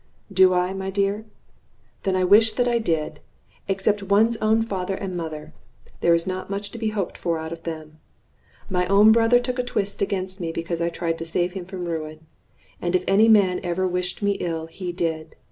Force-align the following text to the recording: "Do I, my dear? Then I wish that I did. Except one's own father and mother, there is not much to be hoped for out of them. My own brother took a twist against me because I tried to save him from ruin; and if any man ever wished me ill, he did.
"Do 0.33 0.55
I, 0.55 0.73
my 0.73 0.89
dear? 0.89 1.27
Then 2.01 2.15
I 2.15 2.23
wish 2.23 2.53
that 2.53 2.67
I 2.67 2.79
did. 2.79 3.19
Except 3.67 4.01
one's 4.01 4.35
own 4.37 4.63
father 4.63 4.95
and 4.95 5.15
mother, 5.15 5.53
there 5.99 6.15
is 6.15 6.25
not 6.25 6.49
much 6.49 6.71
to 6.71 6.79
be 6.79 6.87
hoped 6.89 7.19
for 7.19 7.37
out 7.37 7.51
of 7.53 7.61
them. 7.65 7.99
My 8.67 8.87
own 8.87 9.11
brother 9.11 9.37
took 9.39 9.59
a 9.59 9.63
twist 9.63 10.01
against 10.01 10.41
me 10.41 10.51
because 10.51 10.81
I 10.81 10.89
tried 10.89 11.19
to 11.19 11.25
save 11.27 11.53
him 11.53 11.65
from 11.65 11.85
ruin; 11.85 12.25
and 12.81 12.95
if 12.95 13.03
any 13.07 13.29
man 13.29 13.59
ever 13.61 13.87
wished 13.87 14.23
me 14.23 14.31
ill, 14.41 14.65
he 14.65 14.91
did. 14.91 15.35